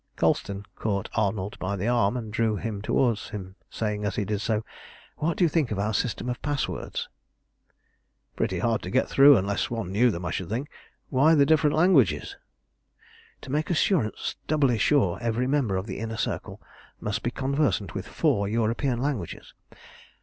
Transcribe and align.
Colston 0.15 0.65
caught 0.75 1.09
Arnold 1.13 1.59
by 1.59 1.75
the 1.75 1.87
arm, 1.87 2.17
and 2.17 2.33
drew 2.33 2.55
him 2.55 2.81
towards 2.81 3.29
him, 3.29 3.55
saying 3.69 4.03
as 4.03 4.15
he 4.15 4.25
did 4.25 4.41
so 4.41 4.65
"What 5.17 5.37
do 5.37 5.43
you 5.43 5.47
think 5.47 5.69
of 5.69 5.77
our 5.77 5.93
system 5.93 6.27
of 6.27 6.41
passwords?" 6.41 7.07
"Pretty 8.35 8.57
hard 8.57 8.81
to 8.81 8.89
get 8.89 9.07
through 9.07 9.37
unless 9.37 9.69
one 9.69 9.91
knew 9.91 10.09
them, 10.09 10.25
I 10.25 10.31
should 10.31 10.49
think. 10.49 10.69
Why 11.09 11.35
the 11.35 11.45
different 11.45 11.75
languages?" 11.75 12.35
"To 13.41 13.51
make 13.51 13.69
assurance 13.69 14.37
doubly 14.47 14.79
sure 14.79 15.19
every 15.21 15.45
member 15.45 15.77
of 15.77 15.85
the 15.85 15.99
Inner 15.99 16.17
Circle 16.17 16.59
must 16.99 17.21
be 17.21 17.29
conversant 17.29 17.93
with 17.93 18.07
four 18.07 18.47
European 18.47 19.03
languages. 19.03 19.53